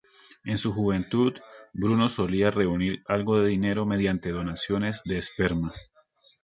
En 0.45 0.57
su 0.57 0.71
juventud, 0.73 1.33
Bruno 1.73 2.09
solía 2.09 2.49
reunir 2.49 3.03
algo 3.05 3.37
de 3.39 3.49
dinero 3.49 3.85
mediante 3.85 4.31
donaciones 4.31 5.03
de 5.05 5.19
esperma. 5.19 5.75